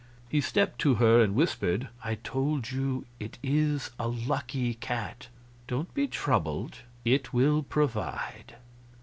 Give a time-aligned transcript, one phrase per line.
[0.29, 5.27] He stepped to her and whispered: "I told you it is a Lucky Cat.
[5.67, 8.55] Don't be troubled; it will provide."